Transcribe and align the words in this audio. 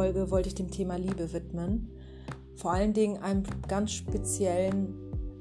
Folge 0.00 0.30
wollte 0.30 0.48
ich 0.48 0.54
dem 0.54 0.70
Thema 0.70 0.96
Liebe 0.96 1.34
widmen. 1.34 1.90
Vor 2.56 2.72
allen 2.72 2.94
Dingen 2.94 3.18
einem 3.18 3.42
ganz 3.68 3.92
speziellen 3.92 4.94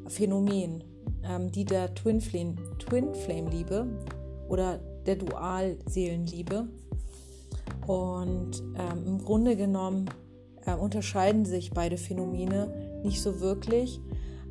Phänomen, 0.08 0.84
ähm, 1.24 1.50
die 1.50 1.64
der 1.64 1.96
Twin 1.96 2.20
Flame, 2.20 2.56
Twin 2.78 3.16
Flame 3.16 3.50
Liebe 3.52 3.88
oder 4.50 4.82
der 5.06 5.16
Dualseelenliebe. 5.16 6.68
Und 7.88 8.62
ähm, 8.76 9.08
im 9.08 9.18
Grunde 9.20 9.56
genommen 9.56 10.10
äh, 10.66 10.76
unterscheiden 10.76 11.46
sich 11.46 11.72
beide 11.72 11.96
Phänomene 11.96 13.00
nicht 13.06 13.22
so 13.22 13.40
wirklich. 13.40 14.02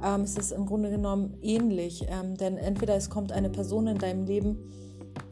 Ähm, 0.03 0.23
es 0.23 0.39
ist 0.39 0.53
im 0.53 0.65
Grunde 0.65 0.89
genommen 0.89 1.37
ähnlich, 1.43 2.07
ähm, 2.09 2.35
denn 2.35 2.57
entweder 2.57 2.97
es 2.97 3.11
kommt 3.11 3.31
eine 3.31 3.51
Person 3.51 3.87
in 3.89 3.99
deinem 3.99 4.25
Leben, 4.25 4.57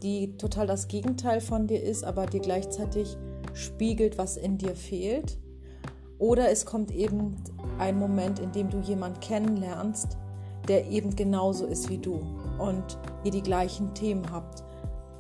die 0.03 0.37
total 0.37 0.67
das 0.67 0.87
Gegenteil 0.87 1.41
von 1.41 1.67
dir 1.67 1.83
ist, 1.83 2.05
aber 2.05 2.27
dir 2.27 2.41
gleichzeitig 2.41 3.17
spiegelt, 3.57 4.19
was 4.19 4.37
in 4.37 4.59
dir 4.59 4.77
fehlt. 4.77 5.39
Oder 6.19 6.51
es 6.51 6.65
kommt 6.65 6.91
eben 6.91 7.37
ein 7.79 7.99
Moment, 7.99 8.39
in 8.39 8.53
dem 8.53 8.71
du 8.71 8.79
jemanden 8.81 9.21
kennenlernst, 9.21 10.17
der 10.69 10.87
eben 10.89 11.15
genauso 11.15 11.67
ist 11.67 11.89
wie 11.89 11.99
du 11.99 12.21
und 12.59 12.99
ihr 13.25 13.31
die 13.31 13.43
gleichen 13.43 13.95
Themen 13.95 14.31
habt. 14.31 14.65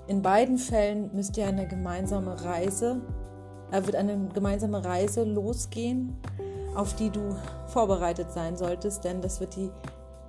In 0.07 0.23
beiden 0.23 0.59
Fällen 0.59 1.11
müsst 1.15 1.37
ihr 1.37 1.47
eine 1.47 1.67
gemeinsame 1.67 2.43
Reise, 2.45 3.01
äh, 3.71 3.85
wird 3.85 3.97
eine 3.97 4.29
gemeinsame 4.33 4.85
Reise 4.85 5.25
losgehen, 5.25 6.17
auf 6.75 6.95
die 6.95 7.11
du 7.11 7.37
vorbereitet 7.67 8.33
sein 8.33 8.57
solltest, 8.57 9.05
denn 9.05 9.21
das 9.21 9.41
wird 9.41 9.57
die 9.57 9.71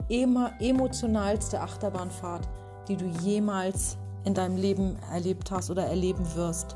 emotionalste 0.10 1.59
Achterbahnfahrt, 1.59 2.48
die 2.88 2.96
du 2.96 3.06
jemals 3.22 3.98
in 4.24 4.34
deinem 4.34 4.58
Leben 4.58 4.98
erlebt 5.12 5.52
hast 5.52 5.70
oder 5.70 5.86
erleben 5.86 6.26
wirst. 6.36 6.76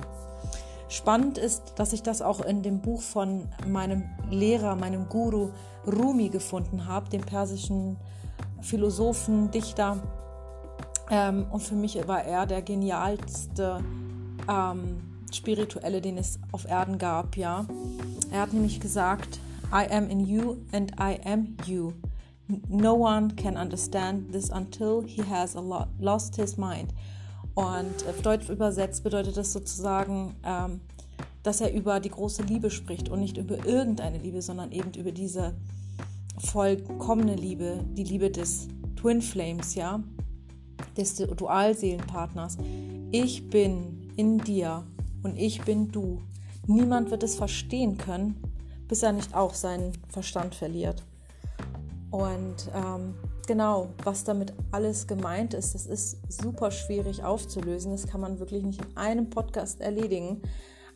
Spannend 0.91 1.37
ist, 1.37 1.75
dass 1.77 1.93
ich 1.93 2.03
das 2.03 2.21
auch 2.21 2.41
in 2.41 2.63
dem 2.63 2.81
Buch 2.81 3.01
von 3.01 3.47
meinem 3.65 4.03
Lehrer, 4.29 4.75
meinem 4.75 5.07
Guru 5.07 5.51
Rumi 5.87 6.27
gefunden 6.27 6.85
habe, 6.85 7.09
dem 7.09 7.21
persischen 7.21 7.95
Philosophen, 8.59 9.49
Dichter. 9.51 10.03
Ähm, 11.09 11.45
und 11.49 11.61
für 11.61 11.75
mich 11.75 11.95
war 12.09 12.25
er 12.25 12.45
der 12.45 12.61
genialste 12.61 13.79
ähm, 14.49 14.97
Spirituelle, 15.31 16.01
den 16.01 16.17
es 16.17 16.39
auf 16.51 16.67
Erden 16.67 16.97
gab. 16.97 17.37
Ja, 17.37 17.65
er 18.29 18.41
hat 18.41 18.51
nämlich 18.51 18.81
gesagt: 18.81 19.39
I 19.71 19.89
am 19.89 20.09
in 20.09 20.19
you 20.19 20.57
and 20.73 20.91
I 20.99 21.17
am 21.23 21.55
you. 21.67 21.93
No 22.67 22.95
one 22.95 23.33
can 23.37 23.55
understand 23.55 24.33
this 24.33 24.49
until 24.49 25.03
he 25.07 25.23
has 25.23 25.55
lost 26.01 26.35
his 26.35 26.57
mind. 26.57 26.93
Und 27.55 28.07
auf 28.07 28.21
Deutsch 28.21 28.49
übersetzt 28.49 29.03
bedeutet 29.03 29.37
das 29.37 29.51
sozusagen, 29.53 30.35
ähm, 30.45 30.81
dass 31.43 31.61
er 31.61 31.73
über 31.73 31.99
die 31.99 32.09
große 32.09 32.43
Liebe 32.43 32.69
spricht 32.69 33.09
und 33.09 33.19
nicht 33.19 33.37
über 33.37 33.65
irgendeine 33.65 34.19
Liebe, 34.19 34.41
sondern 34.41 34.71
eben 34.71 34.93
über 34.93 35.11
diese 35.11 35.53
vollkommene 36.37 37.35
Liebe, 37.35 37.83
die 37.93 38.03
Liebe 38.03 38.29
des 38.29 38.67
Twin 38.95 39.21
Flames, 39.21 39.75
ja, 39.75 40.01
des 40.97 41.15
Dualseelenpartners. 41.15 42.57
Ich 43.11 43.49
bin 43.49 44.11
in 44.15 44.37
dir 44.37 44.83
und 45.23 45.37
ich 45.37 45.61
bin 45.63 45.91
du. 45.91 46.21
Niemand 46.67 47.11
wird 47.11 47.23
es 47.23 47.35
verstehen 47.35 47.97
können, 47.97 48.41
bis 48.87 49.03
er 49.03 49.13
nicht 49.13 49.35
auch 49.35 49.53
seinen 49.53 49.93
Verstand 50.09 50.55
verliert. 50.55 51.03
Und 52.11 52.69
ähm, 52.75 53.15
genau, 53.47 53.89
was 54.03 54.23
damit 54.23 54.53
alles 54.71 55.07
gemeint 55.07 55.53
ist, 55.53 55.75
das 55.75 55.85
ist 55.85 56.17
super 56.29 56.71
schwierig 56.71 57.23
aufzulösen. 57.23 57.91
Das 57.91 58.07
kann 58.07 58.21
man 58.21 58.39
wirklich 58.39 58.63
nicht 58.63 58.83
in 58.83 58.97
einem 58.97 59.29
Podcast 59.29 59.81
erledigen. 59.81 60.41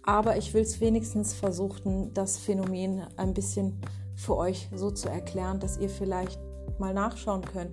Aber 0.03 0.37
ich 0.37 0.53
will 0.53 0.61
es 0.61 0.79
wenigstens 0.81 1.33
versuchen, 1.33 2.13
das 2.13 2.37
Phänomen 2.37 3.03
ein 3.17 3.33
bisschen 3.33 3.81
für 4.15 4.37
euch 4.37 4.69
so 4.73 4.91
zu 4.91 5.09
erklären, 5.09 5.59
dass 5.59 5.77
ihr 5.77 5.89
vielleicht 5.89 6.39
mal 6.79 6.93
nachschauen 6.93 7.43
könnt. 7.43 7.71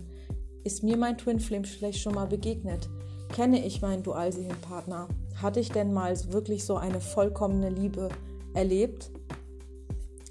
Ist 0.65 0.83
mir 0.83 0.97
mein 0.97 1.19
Twin 1.19 1.41
Flame 1.41 1.65
vielleicht 1.65 2.01
schon 2.01 2.15
mal 2.15 2.27
begegnet? 2.27 2.89
Kenne 3.29 3.65
ich 3.65 3.83
meinen 3.83 4.03
Dualseelenpartner? 4.03 5.09
Hatte 5.41 5.61
ich 5.61 5.71
denn 5.71 5.93
mal 5.93 6.17
wirklich 6.33 6.65
so 6.65 6.77
eine 6.77 7.01
vollkommene 7.01 7.69
Liebe 7.69 8.09
erlebt? 8.55 9.11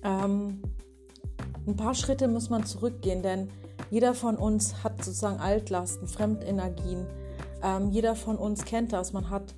Ähm, 0.03 0.61
ein 1.67 1.75
paar 1.75 1.93
Schritte 1.93 2.27
muss 2.27 2.49
man 2.49 2.65
zurückgehen, 2.65 3.21
denn 3.21 3.49
jeder 3.91 4.13
von 4.13 4.37
uns 4.37 4.83
hat 4.83 5.03
sozusagen 5.03 5.39
Altlasten, 5.39 6.07
Fremdenergien. 6.07 7.05
Ähm, 7.61 7.91
jeder 7.91 8.15
von 8.15 8.37
uns 8.37 8.63
kennt 8.63 8.93
das. 8.93 9.11
Man 9.11 9.29
hat 9.29 9.53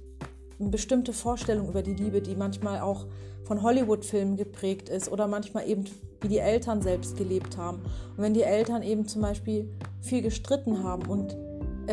eine 0.60 0.70
bestimmte 0.70 1.14
Vorstellung 1.14 1.70
über 1.70 1.84
die 1.84 1.94
Liebe, 1.94 2.20
die 2.20 2.36
manchmal 2.36 2.82
auch 2.82 3.06
von 3.44 3.62
Hollywood-Filmen 3.62 4.36
geprägt 4.36 4.90
ist 4.90 5.12
oder 5.12 5.28
manchmal 5.28 5.70
eben 5.70 5.86
wie 6.22 6.30
die 6.30 6.40
Eltern 6.40 6.82
selbst 6.82 7.16
gelebt 7.16 7.58
haben. 7.58 7.84
Und 8.18 8.24
wenn 8.24 8.34
die 8.34 8.42
Eltern 8.42 8.82
eben 8.82 9.08
zum 9.08 9.22
Beispiel 9.22 9.72
viel 10.02 10.24
gestritten 10.24 10.84
haben 10.84 11.06
und 11.06 11.38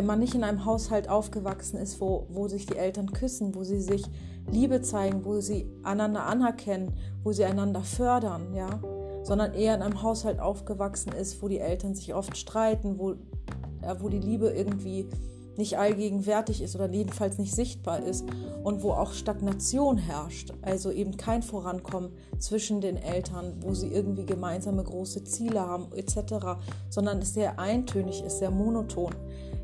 man 0.02 0.18
nicht 0.18 0.34
in 0.34 0.44
einem 0.44 0.64
Haushalt 0.64 1.10
aufgewachsen 1.10 1.78
ist, 1.78 2.00
wo, 2.00 2.26
wo 2.30 2.48
sich 2.48 2.64
die 2.64 2.76
Eltern 2.76 3.12
küssen, 3.12 3.54
wo 3.54 3.64
sie 3.64 3.80
sich 3.80 4.04
Liebe 4.50 4.80
zeigen, 4.80 5.26
wo 5.26 5.40
sie 5.40 5.66
einander 5.82 6.24
anerkennen, 6.24 6.94
wo 7.22 7.32
sie 7.32 7.44
einander 7.44 7.82
fördern, 7.82 8.54
ja, 8.54 8.80
sondern 9.22 9.54
eher 9.54 9.74
in 9.74 9.82
einem 9.82 10.02
Haushalt 10.02 10.40
aufgewachsen 10.40 11.12
ist, 11.12 11.42
wo 11.42 11.48
die 11.48 11.58
Eltern 11.58 11.94
sich 11.94 12.14
oft 12.14 12.36
streiten, 12.36 12.98
wo, 12.98 13.12
äh, 13.12 13.94
wo 13.98 14.08
die 14.08 14.18
Liebe 14.18 14.50
irgendwie 14.50 15.08
nicht 15.56 15.78
allgegenwärtig 15.78 16.62
ist 16.62 16.74
oder 16.74 16.90
jedenfalls 16.90 17.38
nicht 17.38 17.54
sichtbar 17.54 18.00
ist 18.02 18.24
und 18.64 18.82
wo 18.82 18.92
auch 18.92 19.12
Stagnation 19.12 19.98
herrscht, 19.98 20.52
also 20.62 20.90
eben 20.90 21.16
kein 21.16 21.42
Vorankommen 21.42 22.10
zwischen 22.38 22.80
den 22.80 22.96
Eltern, 22.96 23.56
wo 23.60 23.74
sie 23.74 23.88
irgendwie 23.88 24.24
gemeinsame 24.24 24.82
große 24.82 25.24
Ziele 25.24 25.60
haben 25.60 25.92
etc., 25.94 26.56
sondern 26.88 27.18
es 27.18 27.34
sehr 27.34 27.58
eintönig 27.58 28.24
ist, 28.24 28.38
sehr 28.38 28.50
monoton, 28.50 29.14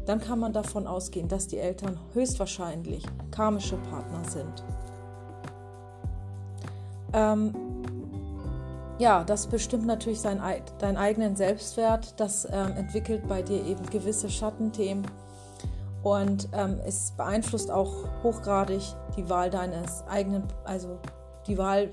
dann 0.04 0.20
kann 0.20 0.38
man 0.38 0.52
davon 0.52 0.86
ausgehen, 0.86 1.28
dass 1.28 1.48
die 1.48 1.58
Eltern 1.58 1.98
höchstwahrscheinlich 2.12 3.04
karmische 3.30 3.76
Partner 3.76 4.22
sind. 4.30 4.64
Ähm, 7.12 7.65
ja, 8.98 9.24
das 9.24 9.46
bestimmt 9.46 9.86
natürlich 9.86 10.20
sein, 10.20 10.40
deinen 10.78 10.96
eigenen 10.96 11.36
Selbstwert. 11.36 12.18
Das 12.18 12.46
ähm, 12.50 12.72
entwickelt 12.76 13.28
bei 13.28 13.42
dir 13.42 13.64
eben 13.64 13.84
gewisse 13.86 14.30
Schattenthemen 14.30 15.06
und 16.02 16.48
ähm, 16.52 16.78
es 16.86 17.10
beeinflusst 17.16 17.70
auch 17.70 17.92
hochgradig 18.22 18.80
die 19.16 19.28
Wahl 19.28 19.50
deines 19.50 20.04
eigenen, 20.06 20.44
also 20.64 20.98
die 21.46 21.58
Wahl, 21.58 21.92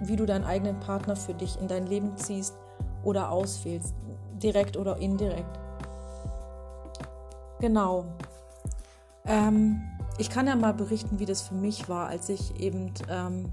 wie 0.00 0.16
du 0.16 0.26
deinen 0.26 0.44
eigenen 0.44 0.80
Partner 0.80 1.16
für 1.16 1.34
dich 1.34 1.60
in 1.60 1.68
dein 1.68 1.86
Leben 1.86 2.16
ziehst 2.16 2.54
oder 3.04 3.30
auswählst, 3.30 3.94
direkt 4.34 4.76
oder 4.76 4.96
indirekt. 4.98 5.58
Genau. 7.60 8.06
Ähm, 9.24 9.80
ich 10.18 10.28
kann 10.28 10.46
ja 10.48 10.56
mal 10.56 10.74
berichten, 10.74 11.20
wie 11.20 11.26
das 11.26 11.42
für 11.42 11.54
mich 11.54 11.88
war, 11.88 12.08
als 12.08 12.28
ich 12.28 12.58
eben 12.60 12.92
ähm, 13.08 13.52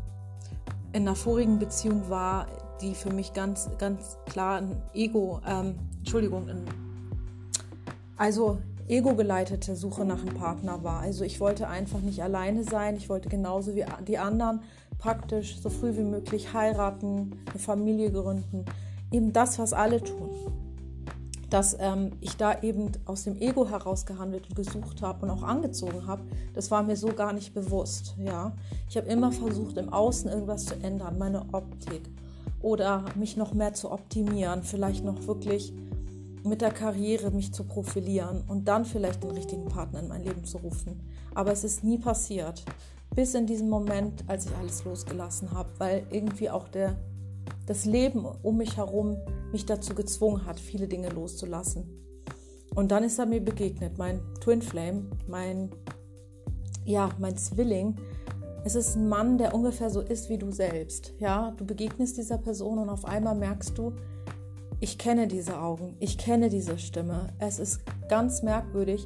in 0.92 1.08
einer 1.08 1.16
vorigen 1.16 1.60
Beziehung 1.60 2.10
war, 2.10 2.48
die 2.82 2.96
für 2.96 3.12
mich 3.12 3.34
ganz, 3.34 3.70
ganz 3.78 4.18
klar 4.26 4.58
ein 4.58 4.82
Ego, 4.94 5.42
ähm, 5.48 5.76
Entschuldigung, 6.00 6.50
ein, 6.50 6.64
also 8.18 8.58
ego-geleitete 8.88 9.76
Suche 9.76 10.04
nach 10.04 10.22
einem 10.22 10.36
Partner 10.36 10.84
war. 10.84 11.02
Also 11.02 11.24
ich 11.24 11.40
wollte 11.40 11.68
einfach 11.68 12.02
nicht 12.02 12.24
alleine 12.24 12.64
sein, 12.64 12.96
ich 12.96 13.08
wollte 13.08 13.30
genauso 13.30 13.76
wie 13.76 13.86
die 14.08 14.18
anderen 14.18 14.62
praktisch 14.98 15.60
so 15.62 15.70
früh 15.70 15.96
wie 15.96 16.04
möglich 16.04 16.54
heiraten, 16.54 17.40
eine 17.50 17.60
Familie 17.60 18.12
gründen, 18.12 18.66
eben 19.12 19.32
das, 19.32 19.60
was 19.60 19.74
alle 19.74 20.04
tun. 20.04 20.30
Dass 21.50 21.76
ähm, 21.80 22.12
ich 22.22 22.38
da 22.38 22.62
eben 22.62 22.92
aus 23.06 23.24
dem 23.24 23.40
Ego 23.40 23.68
heraus 23.68 24.06
gehandelt 24.06 24.48
und 24.50 24.56
gesucht 24.56 25.02
habe 25.02 25.26
und 25.26 25.32
auch 25.32 25.42
angezogen 25.42 26.06
habe, 26.06 26.22
das 26.54 26.70
war 26.70 26.84
mir 26.84 26.96
so 26.96 27.08
gar 27.08 27.34
nicht 27.34 27.56
bewusst. 27.56 28.16
Ja? 28.24 28.52
Ich 28.88 28.98
habe 28.98 29.08
immer 29.08 29.32
versucht, 29.32 29.78
im 29.78 29.92
Außen 29.92 30.30
irgendwas 30.30 30.66
zu 30.66 30.76
ändern, 30.76 31.18
meine 31.18 31.42
Optik 31.52 32.04
oder 32.62 33.06
mich 33.16 33.38
noch 33.38 33.54
mehr 33.54 33.74
zu 33.74 33.92
optimieren, 33.92 34.64
vielleicht 34.64 35.04
noch 35.04 35.28
wirklich 35.28 35.74
mit 36.44 36.62
der 36.62 36.72
Karriere 36.72 37.32
mich 37.32 37.54
zu 37.54 37.64
profilieren 37.64 38.44
und 38.48 38.68
dann 38.68 38.86
vielleicht 38.86 39.24
den 39.24 39.32
richtigen 39.32 39.66
Partner 39.66 40.00
in 40.00 40.08
mein 40.08 40.24
Leben 40.24 40.46
zu 40.46 40.58
rufen. 40.58 41.02
Aber 41.36 41.52
es 41.52 41.64
ist 41.64 41.84
nie 41.84 41.98
passiert. 41.98 42.64
Bis 43.16 43.34
in 43.34 43.48
diesem 43.48 43.70
Moment, 43.70 44.24
als 44.28 44.46
ich 44.46 44.56
alles 44.56 44.84
losgelassen 44.86 45.52
habe, 45.52 45.70
weil 45.80 46.08
irgendwie 46.12 46.50
auch 46.50 46.68
der, 46.68 46.96
das 47.66 47.86
Leben 47.86 48.26
um 48.44 48.58
mich 48.58 48.78
herum 48.78 49.18
mich 49.52 49.66
dazu 49.66 49.96
gezwungen 49.96 50.46
hat, 50.46 50.60
viele 50.60 50.88
Dinge 50.88 51.10
loszulassen. 51.10 51.84
Und 52.76 52.92
dann 52.92 53.04
ist 53.04 53.20
er 53.20 53.26
mir 53.26 53.44
begegnet, 53.44 53.98
mein 53.98 54.22
Twin 54.42 54.62
Flame, 54.62 55.06
mein, 55.28 55.72
ja, 56.86 57.10
mein 57.18 57.36
Zwilling, 57.36 57.98
es 58.64 58.76
ist 58.76 58.96
ein 58.96 59.08
Mann, 59.08 59.38
der 59.38 59.54
ungefähr 59.54 59.90
so 59.90 60.02
ist 60.02 60.30
wie 60.30 60.38
du 60.38 60.52
selbst. 60.52 61.14
Ja, 61.20 61.54
du 61.58 61.66
begegnest 61.66 62.18
dieser 62.18 62.38
Person 62.38 62.78
und 62.78 62.90
auf 62.90 63.06
einmal 63.06 63.36
merkst 63.36 63.78
du, 63.78 63.94
ich 64.80 64.98
kenne 64.98 65.28
diese 65.28 65.60
Augen, 65.60 65.96
ich 66.00 66.18
kenne 66.18 66.50
diese 66.50 66.78
Stimme. 66.78 67.28
Es 67.40 67.60
ist 67.60 67.82
ganz 68.08 68.44
merkwürdig. 68.44 69.06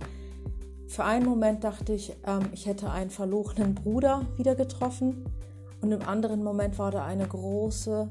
Für 0.88 1.04
einen 1.04 1.26
Moment 1.26 1.64
dachte 1.64 1.94
ich, 1.94 2.16
ähm, 2.28 2.50
ich 2.52 2.66
hätte 2.66 2.92
einen 2.92 3.10
verlorenen 3.10 3.74
Bruder 3.74 4.26
wieder 4.38 4.56
getroffen. 4.56 5.26
und 5.82 5.92
im 5.92 6.02
anderen 6.04 6.44
Moment 6.44 6.80
war 6.80 6.92
da 6.92 7.04
eine 7.04 7.28
große 7.28 8.08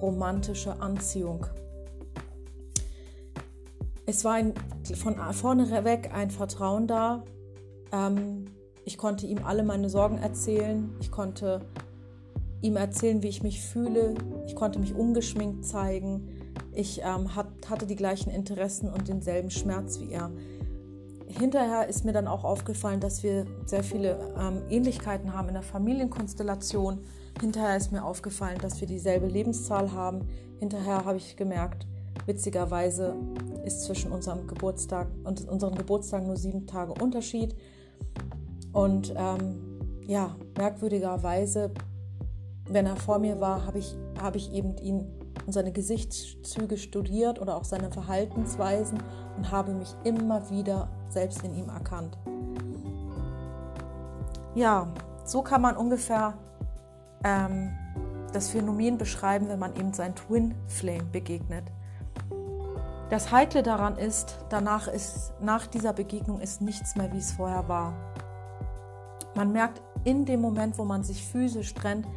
romantische 0.00 0.80
Anziehung. 0.80 1.46
Es 4.06 4.24
war 4.24 4.34
ein, 4.34 4.54
von 4.94 5.16
vorne 5.32 5.84
weg 5.84 6.10
ein 6.14 6.30
Vertrauen 6.30 6.86
da. 6.86 7.24
Ähm, 7.90 8.46
ich 8.88 8.96
konnte 8.96 9.26
ihm 9.26 9.44
alle 9.44 9.64
meine 9.64 9.90
Sorgen 9.90 10.16
erzählen. 10.16 10.88
Ich 10.98 11.10
konnte 11.10 11.60
ihm 12.62 12.76
erzählen, 12.76 13.22
wie 13.22 13.28
ich 13.28 13.42
mich 13.42 13.60
fühle. 13.60 14.14
Ich 14.46 14.54
konnte 14.54 14.78
mich 14.78 14.94
ungeschminkt 14.94 15.66
zeigen. 15.66 16.26
Ich 16.72 17.02
ähm, 17.04 17.36
hat, 17.36 17.48
hatte 17.68 17.84
die 17.84 17.96
gleichen 17.96 18.30
Interessen 18.30 18.90
und 18.90 19.06
denselben 19.06 19.50
Schmerz 19.50 20.00
wie 20.00 20.10
er. 20.10 20.30
Hinterher 21.26 21.86
ist 21.86 22.06
mir 22.06 22.12
dann 22.12 22.26
auch 22.26 22.44
aufgefallen, 22.44 22.98
dass 22.98 23.22
wir 23.22 23.44
sehr 23.66 23.84
viele 23.84 24.18
ähm, 24.40 24.62
Ähnlichkeiten 24.70 25.34
haben 25.34 25.48
in 25.48 25.54
der 25.54 25.62
Familienkonstellation. 25.62 27.00
Hinterher 27.42 27.76
ist 27.76 27.92
mir 27.92 28.02
aufgefallen, 28.02 28.56
dass 28.62 28.80
wir 28.80 28.88
dieselbe 28.88 29.26
Lebenszahl 29.26 29.92
haben. 29.92 30.22
Hinterher 30.60 31.04
habe 31.04 31.18
ich 31.18 31.36
gemerkt, 31.36 31.86
witzigerweise 32.24 33.14
ist 33.66 33.82
zwischen 33.82 34.12
unserem 34.12 34.46
Geburtstag 34.46 35.08
und 35.24 35.46
unseren 35.46 35.74
Geburtstagen 35.74 36.26
nur 36.26 36.38
sieben 36.38 36.66
Tage 36.66 36.94
Unterschied. 36.94 37.54
Und 38.72 39.14
ähm, 39.16 40.02
ja, 40.06 40.36
merkwürdigerweise, 40.56 41.70
wenn 42.68 42.86
er 42.86 42.96
vor 42.96 43.18
mir 43.18 43.40
war, 43.40 43.66
habe 43.66 43.78
ich, 43.78 43.96
hab 44.20 44.36
ich 44.36 44.52
eben 44.52 44.76
ihn 44.78 45.06
und 45.46 45.52
seine 45.52 45.72
Gesichtszüge 45.72 46.76
studiert 46.76 47.40
oder 47.40 47.56
auch 47.56 47.64
seine 47.64 47.90
Verhaltensweisen 47.90 49.02
und 49.36 49.50
habe 49.50 49.72
mich 49.72 49.94
immer 50.04 50.50
wieder 50.50 50.90
selbst 51.08 51.42
in 51.42 51.54
ihm 51.54 51.68
erkannt. 51.70 52.18
Ja, 54.54 54.92
so 55.24 55.42
kann 55.42 55.62
man 55.62 55.76
ungefähr 55.76 56.34
ähm, 57.24 57.70
das 58.32 58.50
Phänomen 58.50 58.98
beschreiben, 58.98 59.48
wenn 59.48 59.58
man 59.58 59.74
eben 59.76 59.92
sein 59.92 60.14
Twin 60.14 60.54
Flame 60.66 61.04
begegnet. 61.04 61.64
Das 63.10 63.32
Heikle 63.32 63.62
daran 63.62 63.96
ist, 63.96 64.44
danach 64.50 64.86
ist, 64.86 65.32
nach 65.40 65.66
dieser 65.66 65.94
Begegnung 65.94 66.40
ist 66.40 66.60
nichts 66.60 66.94
mehr, 66.94 67.10
wie 67.12 67.18
es 67.18 67.32
vorher 67.32 67.68
war. 67.68 67.94
Man 69.38 69.52
merkt 69.52 69.80
in 70.02 70.24
dem 70.24 70.40
Moment, 70.40 70.78
wo 70.78 70.84
man 70.84 71.04
sich 71.04 71.24
physisch 71.24 71.72
trennt, 71.72 72.08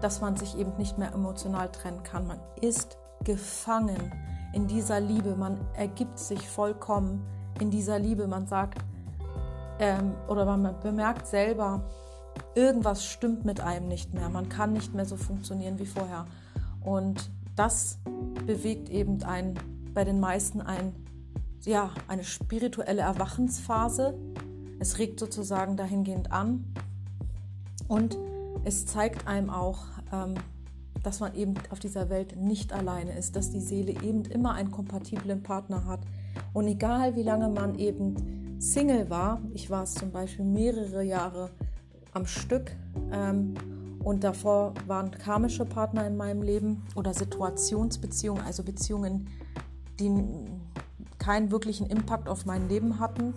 dass 0.00 0.20
man 0.20 0.36
sich 0.36 0.56
eben 0.56 0.76
nicht 0.78 0.96
mehr 0.96 1.12
emotional 1.12 1.72
trennen 1.72 2.04
kann. 2.04 2.28
Man 2.28 2.38
ist 2.60 2.96
gefangen 3.24 4.12
in 4.52 4.68
dieser 4.68 5.00
Liebe, 5.00 5.34
man 5.34 5.58
ergibt 5.74 6.20
sich 6.20 6.48
vollkommen 6.48 7.26
in 7.58 7.72
dieser 7.72 7.98
Liebe. 7.98 8.28
Man 8.28 8.46
sagt 8.46 8.78
ähm, 9.80 10.14
oder 10.28 10.44
man 10.44 10.78
bemerkt 10.78 11.26
selber, 11.26 11.82
irgendwas 12.54 13.04
stimmt 13.04 13.44
mit 13.44 13.60
einem 13.60 13.88
nicht 13.88 14.14
mehr. 14.14 14.28
Man 14.28 14.48
kann 14.48 14.72
nicht 14.72 14.94
mehr 14.94 15.04
so 15.04 15.16
funktionieren 15.16 15.80
wie 15.80 15.86
vorher. 15.86 16.26
Und 16.84 17.28
das 17.56 17.98
bewegt 18.46 18.88
eben 18.88 19.20
ein, 19.24 19.58
bei 19.94 20.04
den 20.04 20.20
meisten 20.20 20.60
ein, 20.60 20.94
ja, 21.64 21.90
eine 22.06 22.22
spirituelle 22.22 23.02
Erwachensphase. 23.02 24.16
Es 24.78 24.98
regt 24.98 25.20
sozusagen 25.20 25.76
dahingehend 25.76 26.32
an. 26.32 26.64
Und 27.88 28.18
es 28.64 28.86
zeigt 28.86 29.26
einem 29.26 29.50
auch, 29.50 29.84
ähm, 30.12 30.34
dass 31.02 31.20
man 31.20 31.34
eben 31.34 31.54
auf 31.70 31.78
dieser 31.78 32.10
Welt 32.10 32.36
nicht 32.36 32.72
alleine 32.72 33.16
ist, 33.16 33.36
dass 33.36 33.50
die 33.50 33.60
Seele 33.60 33.92
eben 34.02 34.24
immer 34.24 34.54
einen 34.54 34.70
kompatiblen 34.70 35.42
Partner 35.42 35.86
hat. 35.86 36.00
Und 36.52 36.66
egal 36.66 37.16
wie 37.16 37.22
lange 37.22 37.48
man 37.48 37.78
eben 37.78 38.58
Single 38.60 39.08
war, 39.08 39.40
ich 39.54 39.70
war 39.70 39.84
es 39.84 39.94
zum 39.94 40.10
Beispiel 40.10 40.44
mehrere 40.44 41.02
Jahre 41.02 41.50
am 42.12 42.26
Stück 42.26 42.72
ähm, 43.12 43.54
und 44.02 44.24
davor 44.24 44.74
waren 44.86 45.10
karmische 45.10 45.64
Partner 45.64 46.06
in 46.06 46.16
meinem 46.16 46.42
Leben 46.42 46.82
oder 46.96 47.14
Situationsbeziehungen, 47.14 48.42
also 48.42 48.62
Beziehungen, 48.62 49.28
die 50.00 50.10
keinen 51.18 51.50
wirklichen 51.50 51.86
Impact 51.88 52.28
auf 52.28 52.46
mein 52.46 52.68
Leben 52.68 52.98
hatten. 52.98 53.34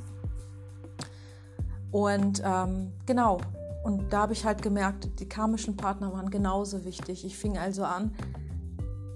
Und 1.92 2.42
ähm, 2.46 2.94
genau, 3.06 3.40
und 3.84 4.14
da 4.14 4.22
habe 4.22 4.34
ich 4.34 4.46
halt 4.46 4.62
gemerkt, 4.62 5.20
die 5.20 5.28
karmischen 5.28 5.76
Partner 5.76 6.14
waren 6.14 6.30
genauso 6.30 6.86
wichtig. 6.86 7.26
Ich 7.26 7.38
fing 7.38 7.58
also 7.58 7.84
an, 7.84 8.14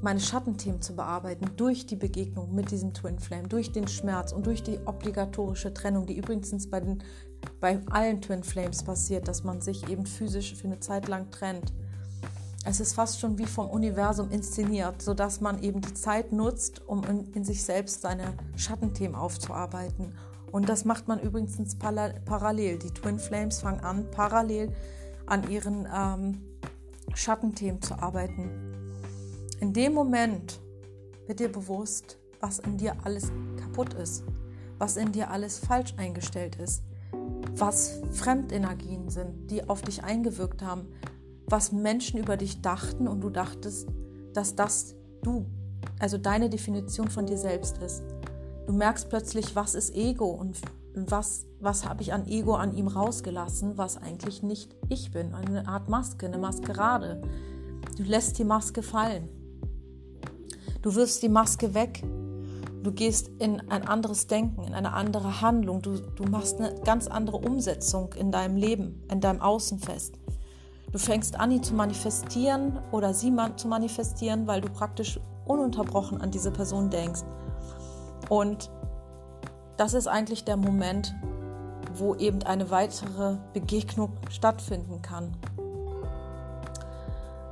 meine 0.01 0.19
Schattenthemen 0.19 0.81
zu 0.81 0.95
bearbeiten 0.95 1.51
durch 1.55 1.85
die 1.85 1.95
Begegnung 1.95 2.53
mit 2.53 2.71
diesem 2.71 2.93
Twin 2.93 3.17
Flame, 3.19 3.47
durch 3.47 3.71
den 3.71 3.87
Schmerz 3.87 4.33
und 4.33 4.45
durch 4.45 4.61
die 4.61 4.79
obligatorische 4.85 5.73
Trennung, 5.73 6.05
die 6.05 6.17
übrigens 6.17 6.69
bei, 6.69 6.79
den, 6.79 7.03
bei 7.59 7.79
allen 7.89 8.21
Twin 8.21 8.43
Flames 8.43 8.83
passiert, 8.83 9.27
dass 9.27 9.43
man 9.43 9.61
sich 9.61 9.87
eben 9.89 10.05
physisch 10.05 10.53
für 10.55 10.67
eine 10.67 10.79
Zeit 10.79 11.07
lang 11.07 11.31
trennt. 11.31 11.73
Es 12.65 12.79
ist 12.79 12.93
fast 12.93 13.19
schon 13.19 13.37
wie 13.37 13.45
vom 13.45 13.69
Universum 13.69 14.31
inszeniert, 14.31 15.01
sodass 15.01 15.39
man 15.39 15.61
eben 15.61 15.81
die 15.81 15.93
Zeit 15.93 16.31
nutzt, 16.31 16.81
um 16.87 17.03
in, 17.03 17.31
in 17.33 17.43
sich 17.43 17.63
selbst 17.63 18.01
seine 18.01 18.33
Schattenthemen 18.55 19.15
aufzuarbeiten 19.15 20.13
und 20.55 20.69
das 20.69 20.85
macht 20.85 21.09
man 21.09 21.19
übrigens 21.19 21.57
parallel. 21.75 22.79
Die 22.79 22.91
Twin 22.91 23.19
Flames 23.19 23.59
fangen 23.59 23.81
an, 23.81 24.09
parallel 24.09 24.73
an 25.25 25.49
ihren 25.51 25.85
ähm, 25.93 26.41
Schattenthemen 27.13 27.81
zu 27.81 27.95
arbeiten. 27.95 28.49
In 29.59 29.73
dem 29.73 29.93
Moment 29.93 30.61
wird 31.27 31.41
dir 31.41 31.51
bewusst, 31.51 32.17
was 32.39 32.59
in 32.59 32.77
dir 32.77 32.95
alles 33.03 33.33
kaputt 33.57 33.95
ist, 33.95 34.23
was 34.77 34.95
in 34.95 35.11
dir 35.11 35.29
alles 35.29 35.59
falsch 35.59 35.93
eingestellt 35.97 36.55
ist, 36.55 36.83
was 37.57 37.99
Fremdenergien 38.13 39.09
sind, 39.09 39.51
die 39.51 39.67
auf 39.67 39.81
dich 39.81 40.05
eingewirkt 40.05 40.61
haben, 40.61 40.87
was 41.47 41.73
Menschen 41.73 42.17
über 42.17 42.37
dich 42.37 42.61
dachten 42.61 43.09
und 43.09 43.19
du 43.19 43.29
dachtest, 43.29 43.89
dass 44.33 44.55
das 44.55 44.95
du, 45.21 45.47
also 45.99 46.17
deine 46.17 46.49
Definition 46.49 47.09
von 47.09 47.25
dir 47.25 47.37
selbst 47.37 47.79
ist. 47.79 48.03
Du 48.65 48.73
merkst 48.73 49.09
plötzlich, 49.09 49.55
was 49.55 49.75
ist 49.75 49.95
Ego 49.95 50.25
und 50.25 50.61
was, 50.95 51.45
was 51.59 51.87
habe 51.87 52.01
ich 52.01 52.13
an 52.13 52.27
Ego 52.27 52.55
an 52.55 52.73
ihm 52.75 52.87
rausgelassen, 52.87 53.77
was 53.77 53.97
eigentlich 53.97 54.41
nicht 54.41 54.75
ich 54.89 55.11
bin. 55.11 55.33
Eine 55.33 55.67
Art 55.67 55.89
Maske, 55.89 56.25
eine 56.25 56.37
Maskerade. 56.37 57.21
Du 57.97 58.03
lässt 58.03 58.39
die 58.39 58.43
Maske 58.43 58.81
fallen. 58.81 59.29
Du 60.81 60.95
wirfst 60.95 61.21
die 61.21 61.29
Maske 61.29 61.73
weg. 61.73 62.03
Du 62.83 62.91
gehst 62.91 63.29
in 63.39 63.61
ein 63.69 63.87
anderes 63.87 64.27
Denken, 64.27 64.63
in 64.63 64.73
eine 64.73 64.93
andere 64.93 65.41
Handlung. 65.41 65.81
Du, 65.81 65.97
du 65.97 66.23
machst 66.23 66.59
eine 66.59 66.79
ganz 66.81 67.07
andere 67.07 67.37
Umsetzung 67.37 68.13
in 68.13 68.31
deinem 68.31 68.57
Leben, 68.57 69.03
in 69.11 69.21
deinem 69.21 69.41
Außen 69.41 69.79
fest. 69.79 70.19
Du 70.91 70.99
fängst 70.99 71.39
an, 71.39 71.51
ihn 71.51 71.63
zu 71.63 71.73
manifestieren 71.73 72.79
oder 72.91 73.13
sie 73.13 73.33
zu 73.57 73.67
manifestieren, 73.67 74.47
weil 74.47 74.61
du 74.61 74.69
praktisch 74.69 75.19
ununterbrochen 75.45 76.21
an 76.21 76.31
diese 76.31 76.51
Person 76.51 76.89
denkst. 76.89 77.21
Und 78.29 78.69
das 79.77 79.93
ist 79.93 80.07
eigentlich 80.07 80.45
der 80.45 80.57
Moment, 80.57 81.13
wo 81.93 82.15
eben 82.15 82.43
eine 82.43 82.69
weitere 82.71 83.37
Begegnung 83.53 84.13
stattfinden 84.29 85.01
kann. 85.01 85.35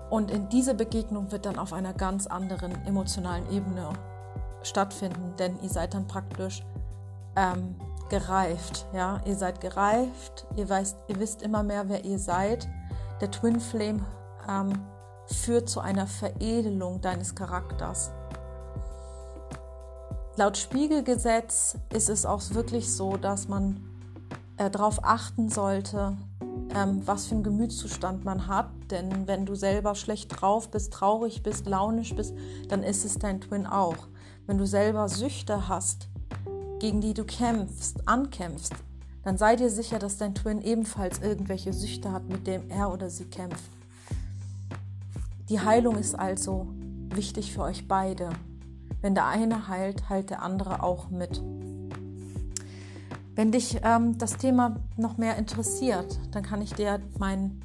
Und 0.09 0.29
in 0.29 0.47
diese 0.49 0.75
Begegnung 0.75 1.31
wird 1.31 1.45
dann 1.45 1.57
auf 1.57 1.73
einer 1.73 1.93
ganz 1.93 2.27
anderen 2.27 2.85
emotionalen 2.85 3.49
Ebene 3.51 3.89
stattfinden, 4.61 5.33
denn 5.39 5.59
ihr 5.61 5.69
seid 5.69 5.93
dann 5.93 6.07
praktisch 6.07 6.63
ähm, 7.35 7.75
gereift. 8.09 8.85
Ja? 8.93 9.21
Ihr 9.25 9.35
seid 9.35 9.59
gereift, 9.59 10.45
ihr, 10.55 10.69
weißt, 10.69 10.97
ihr 11.07 11.19
wisst 11.19 11.41
immer 11.41 11.63
mehr, 11.63 11.89
wer 11.89 12.05
ihr 12.05 12.19
seid. 12.19 12.67
Der 13.21 13.31
Twin 13.31 13.59
Flame 13.59 14.05
ähm, 14.47 14.73
führt 15.25 15.69
zu 15.69 15.79
einer 15.79 16.05
Veredelung 16.05 17.01
deines 17.01 17.33
Charakters. 17.33 18.11
Laut 20.35 20.57
Spiegelgesetz 20.57 21.77
ist 21.93 22.09
es 22.09 22.25
auch 22.25 22.41
wirklich 22.55 22.91
so, 22.91 23.17
dass 23.17 23.47
man 23.47 23.79
äh, 24.57 24.71
darauf 24.71 25.03
achten 25.03 25.49
sollte, 25.49 26.17
ähm, 26.75 27.03
was 27.05 27.27
für 27.27 27.35
einen 27.35 27.43
Gemütszustand 27.43 28.25
man 28.25 28.47
hat. 28.47 28.71
Denn 28.89 29.27
wenn 29.27 29.45
du 29.45 29.53
selber 29.53 29.93
schlecht 29.93 30.41
drauf 30.41 30.71
bist, 30.71 30.91
traurig 30.91 31.43
bist, 31.43 31.67
launisch 31.67 32.15
bist, 32.15 32.33
dann 32.67 32.81
ist 32.81 33.05
es 33.05 33.19
dein 33.19 33.41
Twin 33.41 33.67
auch. 33.67 34.07
Wenn 34.47 34.57
du 34.57 34.65
selber 34.65 35.07
Süchte 35.07 35.67
hast, 35.67 36.09
gegen 36.79 36.99
die 36.99 37.13
du 37.13 37.25
kämpfst, 37.25 38.07
ankämpfst, 38.07 38.73
dann 39.23 39.37
sei 39.37 39.55
dir 39.55 39.69
sicher, 39.69 39.99
dass 39.99 40.17
dein 40.17 40.33
Twin 40.33 40.61
ebenfalls 40.61 41.19
irgendwelche 41.19 41.73
Süchte 41.73 42.11
hat, 42.11 42.27
mit 42.27 42.47
dem 42.47 42.71
er 42.71 42.91
oder 42.91 43.11
sie 43.11 43.25
kämpft. 43.25 43.69
Die 45.47 45.59
Heilung 45.59 45.95
ist 45.97 46.17
also 46.17 46.67
wichtig 47.13 47.53
für 47.53 47.61
euch 47.61 47.87
beide. 47.87 48.31
Wenn 49.03 49.15
der 49.15 49.27
eine 49.27 49.67
heilt, 49.67 50.07
heilt 50.07 50.29
der 50.29 50.41
andere 50.41 50.81
auch 50.81 51.09
mit. 51.09 51.43
Wenn 53.35 53.51
dich 53.51 53.81
ähm, 53.83 54.17
das 54.17 54.37
Thema 54.37 54.77
noch 54.95 55.17
mehr 55.17 55.35
interessiert, 55.35 56.21
dann 56.31 56.41
kann 56.41 56.61
ich 56.61 56.73
dir 56.73 57.01
mein 57.19 57.59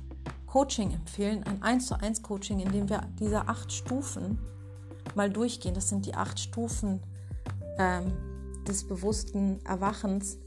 Coaching 0.47 0.91
empfehlen, 0.91 1.45
ein 1.45 1.63
1 1.63 1.87
zu 1.87 2.01
1 2.01 2.25
Coaching, 2.25 2.59
in 2.59 2.73
dem 2.73 2.89
wir 2.89 3.03
diese 3.21 3.47
acht 3.47 3.71
Stufen 3.71 4.41
mal 5.15 5.31
durchgehen. 5.31 5.75
Das 5.75 5.89
sind 5.89 6.07
die 6.07 6.15
acht 6.17 6.41
Stufen 6.41 7.01
ähm, 7.79 8.13
des 8.67 8.89
bewussten 8.89 9.65
Erwachens 9.65 10.39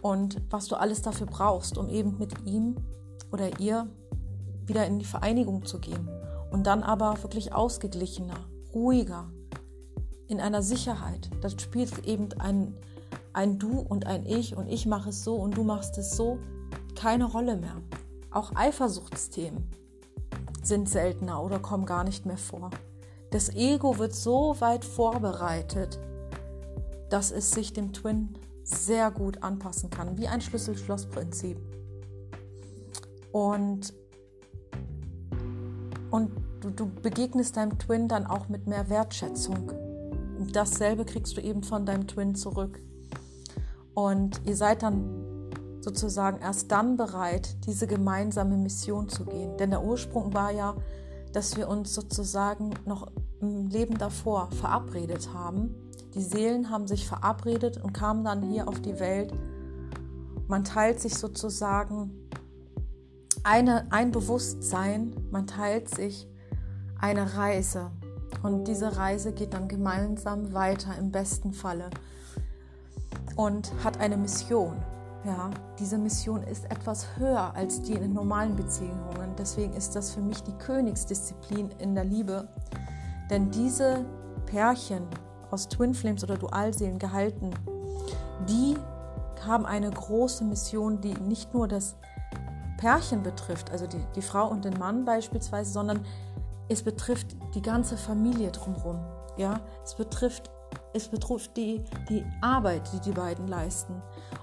und 0.00 0.40
was 0.48 0.68
du 0.68 0.76
alles 0.76 1.02
dafür 1.02 1.26
brauchst, 1.26 1.76
um 1.76 1.90
eben 1.90 2.16
mit 2.16 2.46
ihm 2.46 2.76
oder 3.30 3.60
ihr 3.60 3.90
wieder 4.64 4.86
in 4.86 4.98
die 4.98 5.04
Vereinigung 5.04 5.66
zu 5.66 5.80
gehen 5.80 6.08
und 6.50 6.66
dann 6.66 6.82
aber 6.82 7.22
wirklich 7.22 7.52
ausgeglichener, 7.52 8.48
ruhiger, 8.72 9.30
in 10.28 10.40
einer 10.40 10.62
Sicherheit. 10.62 11.30
Das 11.40 11.60
spielt 11.60 12.06
eben 12.06 12.28
ein, 12.38 12.74
ein 13.32 13.58
Du 13.58 13.78
und 13.80 14.06
ein 14.06 14.26
Ich 14.26 14.56
und 14.56 14.68
ich 14.68 14.86
mache 14.86 15.10
es 15.10 15.24
so 15.24 15.36
und 15.36 15.56
du 15.56 15.64
machst 15.64 15.98
es 15.98 16.16
so 16.16 16.38
keine 16.94 17.24
Rolle 17.24 17.56
mehr. 17.56 17.82
Auch 18.30 18.52
Eifersuchtsthemen 18.54 19.68
sind 20.62 20.88
seltener 20.88 21.42
oder 21.42 21.58
kommen 21.58 21.86
gar 21.86 22.04
nicht 22.04 22.26
mehr 22.26 22.38
vor. 22.38 22.70
Das 23.30 23.54
Ego 23.54 23.98
wird 23.98 24.14
so 24.14 24.56
weit 24.60 24.84
vorbereitet, 24.84 25.98
dass 27.10 27.30
es 27.30 27.50
sich 27.50 27.72
dem 27.72 27.92
Twin 27.92 28.34
sehr 28.62 29.10
gut 29.10 29.42
anpassen 29.42 29.90
kann, 29.90 30.16
wie 30.16 30.26
ein 30.26 30.40
Schlüssel-Schloss-Prinzip. 30.40 31.58
Und, 33.30 33.92
und 36.10 36.30
du, 36.60 36.70
du 36.70 36.86
begegnest 36.86 37.56
deinem 37.56 37.78
Twin 37.78 38.08
dann 38.08 38.26
auch 38.26 38.48
mit 38.48 38.66
mehr 38.66 38.88
Wertschätzung. 38.88 39.72
Dasselbe 40.52 41.04
kriegst 41.04 41.36
du 41.36 41.40
eben 41.40 41.62
von 41.62 41.86
deinem 41.86 42.06
Twin 42.06 42.34
zurück. 42.34 42.80
Und 43.94 44.40
ihr 44.44 44.56
seid 44.56 44.82
dann 44.82 45.50
sozusagen 45.80 46.40
erst 46.40 46.72
dann 46.72 46.96
bereit, 46.96 47.56
diese 47.66 47.86
gemeinsame 47.86 48.56
Mission 48.56 49.08
zu 49.08 49.24
gehen. 49.24 49.56
Denn 49.58 49.70
der 49.70 49.84
Ursprung 49.84 50.34
war 50.34 50.50
ja, 50.50 50.74
dass 51.32 51.56
wir 51.56 51.68
uns 51.68 51.94
sozusagen 51.94 52.70
noch 52.86 53.10
im 53.40 53.68
Leben 53.68 53.98
davor 53.98 54.50
verabredet 54.52 55.32
haben. 55.34 55.74
Die 56.14 56.22
Seelen 56.22 56.70
haben 56.70 56.86
sich 56.86 57.06
verabredet 57.06 57.82
und 57.82 57.92
kamen 57.92 58.24
dann 58.24 58.42
hier 58.42 58.68
auf 58.68 58.80
die 58.80 58.98
Welt. 58.98 59.32
Man 60.48 60.64
teilt 60.64 61.00
sich 61.00 61.14
sozusagen 61.14 62.28
eine, 63.42 63.90
ein 63.92 64.10
Bewusstsein, 64.10 65.14
man 65.30 65.46
teilt 65.46 65.88
sich 65.94 66.28
eine 66.98 67.36
Reise. 67.36 67.90
Und 68.42 68.64
diese 68.64 68.96
Reise 68.96 69.32
geht 69.32 69.54
dann 69.54 69.68
gemeinsam 69.68 70.52
weiter 70.52 70.96
im 70.98 71.10
besten 71.10 71.52
Falle 71.52 71.90
und 73.36 73.72
hat 73.82 74.00
eine 74.00 74.16
Mission. 74.16 74.76
Ja, 75.24 75.50
diese 75.78 75.96
Mission 75.96 76.42
ist 76.42 76.66
etwas 76.66 77.16
höher 77.16 77.54
als 77.54 77.80
die 77.80 77.94
in 77.94 78.12
normalen 78.12 78.56
Beziehungen. 78.56 79.34
Deswegen 79.38 79.72
ist 79.72 79.96
das 79.96 80.10
für 80.10 80.20
mich 80.20 80.42
die 80.42 80.52
Königsdisziplin 80.52 81.70
in 81.78 81.94
der 81.94 82.04
Liebe. 82.04 82.46
Denn 83.30 83.50
diese 83.50 84.04
Pärchen 84.44 85.06
aus 85.50 85.68
Twin 85.68 85.94
Flames 85.94 86.22
oder 86.22 86.36
Dualseelen 86.36 86.98
gehalten, 86.98 87.52
die 88.48 88.76
haben 89.46 89.64
eine 89.64 89.90
große 89.90 90.44
Mission, 90.44 91.00
die 91.00 91.14
nicht 91.14 91.54
nur 91.54 91.68
das 91.68 91.96
Pärchen 92.76 93.22
betrifft, 93.22 93.70
also 93.70 93.86
die, 93.86 94.04
die 94.14 94.22
Frau 94.22 94.48
und 94.48 94.64
den 94.64 94.78
Mann 94.78 95.04
beispielsweise, 95.04 95.72
sondern 95.72 96.00
es 96.68 96.82
betrifft 96.82 97.36
die 97.54 97.62
ganze 97.62 97.96
Familie 97.96 98.50
drumherum. 98.50 98.98
Ja, 99.36 99.60
es 99.84 99.94
betrifft, 99.94 100.50
es 100.92 101.08
betrifft 101.08 101.56
die, 101.56 101.82
die 102.08 102.24
Arbeit, 102.40 102.90
die 102.92 103.00
die 103.00 103.12
beiden 103.12 103.48
leisten. 103.48 104.00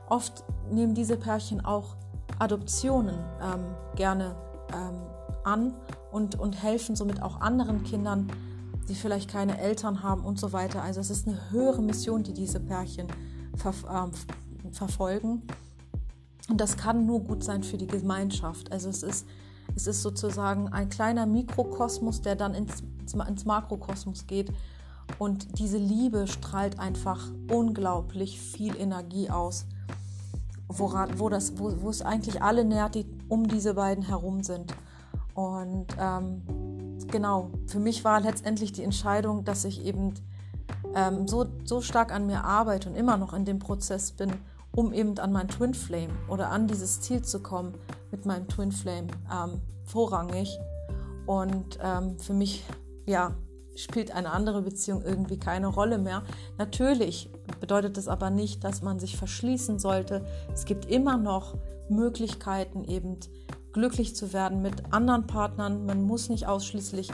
Oft 0.10 0.44
nehmen 0.70 0.94
diese 0.94 1.18
Pärchen 1.18 1.64
auch 1.64 1.96
Adoptionen 2.40 3.18
ähm, 3.42 3.66
gerne 3.96 4.36
ähm, 4.74 5.02
an 5.44 5.74
und, 6.12 6.40
und 6.40 6.62
helfen 6.62 6.96
somit 6.96 7.22
auch 7.22 7.40
anderen 7.40 7.84
Kindern, 7.84 8.32
die 8.90 8.96
vielleicht 8.96 9.30
keine 9.30 9.60
Eltern 9.60 10.04
haben 10.04 10.24
und 10.26 10.40
so 10.40 10.52
weiter. 10.52 10.82
Also 10.82 11.00
es 11.00 11.10
ist 11.10 11.28
eine 11.28 11.52
höhere 11.52 11.82
Mission, 11.82 12.24
die 12.24 12.34
diese 12.34 12.60
Pärchen 12.60 13.08
ver 13.56 13.74
äh, 13.90 14.72
verfolgen. 14.72 15.44
Und 16.50 16.60
das 16.60 16.78
kann 16.78 17.06
nur 17.06 17.22
gut 17.22 17.44
sein 17.44 17.64
für 17.64 17.78
die 17.78 17.88
Gemeinschaft. 17.88 18.72
Also 18.72 18.90
es 18.90 19.04
ist 19.04 19.28
es 19.76 19.88
ist 19.88 20.02
sozusagen 20.02 20.70
ein 20.70 20.90
kleiner 20.90 21.26
Mikrokosmos, 21.26 22.22
der 22.22 22.36
dann 22.36 22.54
ins, 22.54 22.84
ins 23.28 23.46
Makrokosmos 23.46 24.28
geht. 24.28 24.52
Und 25.20 25.60
diese 25.60 25.78
Liebe 25.78 26.28
strahlt 26.28 26.80
einfach 26.80 27.20
unglaublich 27.50 28.40
viel 28.40 28.76
Energie 28.78 29.30
aus, 29.30 29.66
woran, 30.68 31.20
wo, 31.20 31.30
das, 31.30 31.58
wo, 31.58 31.82
wo 31.82 31.90
es 31.90 32.02
eigentlich 32.02 32.42
alle 32.42 32.64
nährt, 32.64 32.96
die 32.96 33.06
um 33.28 33.48
diese 33.48 33.74
beiden 33.74 34.04
herum 34.04 34.44
sind. 34.44 34.74
Und 35.34 35.88
ähm, 36.00 36.42
genau, 37.08 37.52
für 37.68 37.80
mich 37.80 38.04
war 38.04 38.22
letztendlich 38.22 38.72
die 38.72 38.84
Entscheidung, 38.84 39.44
dass 39.44 39.66
ich 39.66 39.86
eben 39.86 40.14
ähm, 40.96 41.28
so, 41.28 41.46
so 41.66 41.82
stark 41.82 42.14
an 42.14 42.26
mir 42.26 42.44
arbeite 42.44 42.90
und 42.90 42.96
immer 42.96 43.18
noch 43.18 43.34
in 43.34 43.46
dem 43.46 43.60
Prozess 43.60 44.12
bin, 44.12 44.32
um 44.74 44.94
eben 44.94 45.18
an 45.20 45.32
mein 45.32 45.48
Twin 45.48 45.74
Flame 45.74 46.14
oder 46.30 46.50
an 46.50 46.68
dieses 46.68 47.02
Ziel 47.02 47.22
zu 47.22 47.42
kommen 47.42 47.74
mit 48.12 48.26
meinem 48.26 48.48
Twin 48.48 48.72
Flame 48.72 49.08
ähm, 49.32 49.62
vorrangig. 49.86 50.60
Und 51.26 51.80
ähm, 51.82 52.20
für 52.20 52.34
mich, 52.34 52.64
ja, 53.06 53.36
spielt 53.76 54.12
eine 54.12 54.32
andere 54.32 54.62
Beziehung 54.62 55.02
irgendwie 55.04 55.38
keine 55.38 55.68
Rolle 55.68 55.98
mehr. 55.98 56.24
Natürlich 56.58 57.30
bedeutet 57.60 57.98
das 57.98 58.08
aber 58.08 58.30
nicht, 58.30 58.64
dass 58.64 58.82
man 58.82 59.00
sich 59.00 59.18
verschließen 59.18 59.80
sollte. 59.80 60.26
Es 60.54 60.66
gibt 60.66 60.86
immer 60.86 61.18
noch 61.18 61.58
Möglichkeiten, 61.90 62.84
eben 62.84 63.18
glücklich 63.74 64.16
zu 64.16 64.34
werden 64.34 64.62
mit 64.62 64.94
anderen 64.94 65.28
Partnern. 65.28 65.86
Man 65.86 66.02
muss 66.04 66.30
nicht 66.30 66.48
ausschließlich 66.48 67.12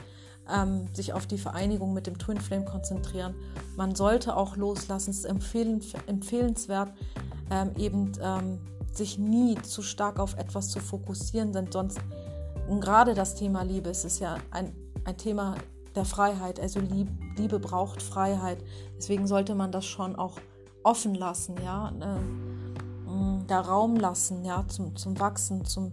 ähm, 0.52 0.88
sich 0.92 1.12
auf 1.12 1.26
die 1.26 1.38
Vereinigung 1.38 1.92
mit 1.92 2.06
dem 2.06 2.18
Twin 2.18 2.40
Flame 2.40 2.64
konzentrieren. 2.64 3.34
Man 3.76 3.94
sollte 3.94 4.36
auch 4.36 4.56
loslassen. 4.56 5.10
Es 5.10 5.18
ist 5.18 5.24
empfehlen, 5.24 5.80
empfehlenswert, 6.06 6.92
ähm, 7.50 7.70
eben 7.76 8.12
ähm, 8.20 8.58
sich 8.92 9.18
nie 9.18 9.56
zu 9.62 9.82
stark 9.82 10.18
auf 10.18 10.36
etwas 10.36 10.68
zu 10.70 10.80
fokussieren, 10.80 11.52
denn 11.52 11.70
sonst, 11.70 11.98
gerade 12.80 13.14
das 13.14 13.34
Thema 13.34 13.62
Liebe, 13.62 13.90
es 13.90 14.04
ist 14.04 14.18
ja 14.18 14.36
ein, 14.50 14.72
ein 15.04 15.16
Thema 15.16 15.56
der 15.94 16.04
Freiheit, 16.04 16.60
also 16.60 16.80
Lieb, 16.80 17.08
Liebe 17.36 17.58
braucht 17.58 18.02
Freiheit, 18.02 18.58
deswegen 18.96 19.26
sollte 19.26 19.54
man 19.54 19.72
das 19.72 19.86
schon 19.86 20.16
auch 20.16 20.38
offen 20.82 21.14
lassen, 21.14 21.56
ja, 21.62 21.92
äh, 22.00 23.10
mm, 23.10 23.46
da 23.46 23.60
Raum 23.60 23.96
lassen, 23.96 24.44
ja, 24.44 24.64
zum, 24.68 24.96
zum 24.96 25.18
Wachsen, 25.18 25.64
zum, 25.64 25.92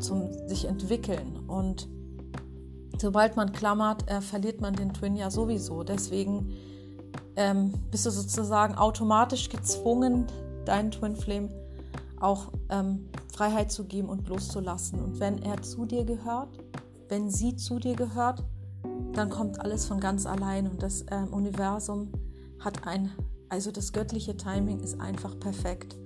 zum 0.00 0.32
sich 0.48 0.66
entwickeln. 0.66 1.38
Und 1.46 1.88
sobald 2.98 3.36
man 3.36 3.52
klammert, 3.52 4.08
äh, 4.10 4.20
verliert 4.20 4.60
man 4.60 4.74
den 4.74 4.92
Twin 4.92 5.16
ja 5.16 5.30
sowieso, 5.30 5.84
deswegen 5.84 6.52
ähm, 7.36 7.72
bist 7.90 8.06
du 8.06 8.10
sozusagen 8.10 8.74
automatisch 8.74 9.48
gezwungen, 9.48 10.26
deinen 10.64 10.90
Twin 10.90 11.16
Flame 11.16 11.48
auch 12.20 12.52
ähm, 12.70 13.08
Freiheit 13.32 13.70
zu 13.70 13.84
geben 13.84 14.08
und 14.08 14.28
loszulassen. 14.28 15.00
Und 15.00 15.20
wenn 15.20 15.42
er 15.42 15.62
zu 15.62 15.84
dir 15.84 16.04
gehört, 16.04 16.58
wenn 17.08 17.30
sie 17.30 17.56
zu 17.56 17.78
dir 17.78 17.94
gehört, 17.94 18.42
dann 19.12 19.30
kommt 19.30 19.60
alles 19.60 19.86
von 19.86 20.00
ganz 20.00 20.26
allein 20.26 20.68
und 20.68 20.82
das 20.82 21.04
ähm, 21.10 21.32
Universum 21.32 22.12
hat 22.60 22.86
ein, 22.86 23.10
also 23.48 23.70
das 23.70 23.92
göttliche 23.92 24.36
Timing 24.36 24.80
ist 24.80 25.00
einfach 25.00 25.38
perfekt. 25.38 25.96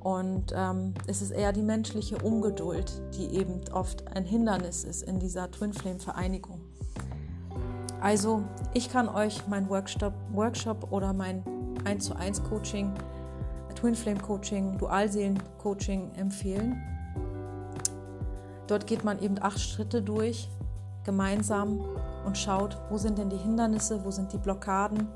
Und 0.00 0.52
ähm, 0.54 0.94
es 1.06 1.22
ist 1.22 1.32
eher 1.32 1.52
die 1.52 1.62
menschliche 1.62 2.18
Ungeduld, 2.18 3.02
die 3.14 3.26
eben 3.34 3.60
oft 3.72 4.06
ein 4.08 4.24
Hindernis 4.24 4.84
ist 4.84 5.02
in 5.02 5.18
dieser 5.18 5.50
Twin 5.50 5.72
Flame 5.72 5.98
Vereinigung. 5.98 6.60
Also 8.00 8.44
ich 8.74 8.90
kann 8.90 9.08
euch 9.08 9.46
mein 9.48 9.68
Workshop, 9.68 10.14
Workshop 10.32 10.92
oder 10.92 11.12
mein 11.12 11.42
1 11.84 12.04
zu 12.04 12.14
1 12.14 12.44
Coaching 12.44 12.92
Twin 13.78 13.94
Flame 13.94 14.18
Coaching, 14.18 14.76
Dualseelen 14.76 15.40
Coaching 15.58 16.10
empfehlen. 16.16 16.82
Dort 18.66 18.88
geht 18.88 19.04
man 19.04 19.20
eben 19.20 19.40
acht 19.40 19.60
Schritte 19.60 20.02
durch, 20.02 20.50
gemeinsam 21.04 21.78
und 22.26 22.36
schaut, 22.36 22.76
wo 22.90 22.98
sind 22.98 23.18
denn 23.18 23.30
die 23.30 23.36
Hindernisse, 23.36 24.04
wo 24.04 24.10
sind 24.10 24.32
die 24.32 24.38
Blockaden, 24.38 25.06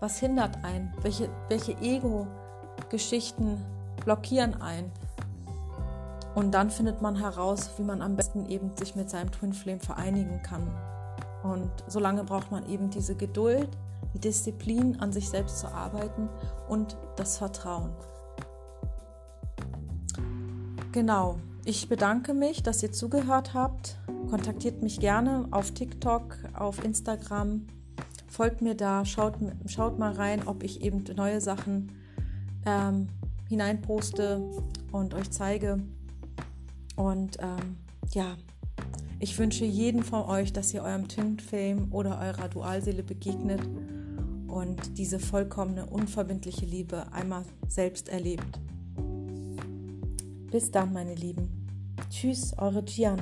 was 0.00 0.18
hindert 0.18 0.64
einen, 0.64 0.94
welche, 1.02 1.28
welche 1.50 1.76
Ego-Geschichten 1.82 3.62
blockieren 4.02 4.62
einen. 4.62 4.90
Und 6.34 6.52
dann 6.52 6.70
findet 6.70 7.02
man 7.02 7.16
heraus, 7.16 7.68
wie 7.76 7.82
man 7.82 8.00
am 8.00 8.16
besten 8.16 8.46
eben 8.46 8.74
sich 8.78 8.96
mit 8.96 9.10
seinem 9.10 9.30
Twin 9.30 9.52
Flame 9.52 9.80
vereinigen 9.80 10.42
kann. 10.42 10.66
Und 11.42 11.70
solange 11.86 12.24
braucht 12.24 12.50
man 12.50 12.66
eben 12.66 12.88
diese 12.88 13.14
Geduld, 13.14 13.68
die 14.14 14.20
Disziplin, 14.20 14.98
an 15.00 15.12
sich 15.12 15.28
selbst 15.28 15.58
zu 15.58 15.68
arbeiten 15.68 16.28
und 16.68 16.96
das 17.16 17.38
Vertrauen. 17.38 17.92
Genau, 20.92 21.38
ich 21.64 21.88
bedanke 21.88 22.34
mich, 22.34 22.62
dass 22.62 22.82
ihr 22.82 22.90
zugehört 22.90 23.54
habt. 23.54 23.96
Kontaktiert 24.28 24.82
mich 24.82 24.98
gerne 24.98 25.46
auf 25.50 25.72
TikTok, 25.72 26.38
auf 26.54 26.84
Instagram. 26.84 27.66
Folgt 28.26 28.62
mir 28.62 28.74
da, 28.74 29.04
schaut, 29.04 29.34
schaut 29.66 29.98
mal 29.98 30.12
rein, 30.12 30.46
ob 30.46 30.62
ich 30.62 30.82
eben 30.82 31.04
neue 31.16 31.40
Sachen 31.40 31.92
ähm, 32.66 33.08
hineinposte 33.48 34.40
und 34.90 35.14
euch 35.14 35.30
zeige. 35.30 35.80
Und 36.96 37.38
ähm, 37.40 37.76
ja, 38.12 38.36
ich 39.18 39.38
wünsche 39.38 39.64
jeden 39.64 40.02
von 40.02 40.22
euch, 40.22 40.52
dass 40.52 40.72
ihr 40.72 40.82
eurem 40.82 41.06
Twin 41.06 41.38
Fame 41.38 41.88
oder 41.92 42.18
eurer 42.20 42.48
Dualseele 42.48 43.02
begegnet 43.02 43.60
und 44.50 44.98
diese 44.98 45.18
vollkommene, 45.18 45.86
unverbindliche 45.86 46.66
Liebe 46.66 47.12
einmal 47.12 47.44
selbst 47.68 48.08
erlebt. 48.08 48.58
Bis 50.50 50.70
dann, 50.70 50.92
meine 50.92 51.14
Lieben. 51.14 51.48
Tschüss, 52.10 52.52
eure 52.58 52.82
Gian. 52.82 53.20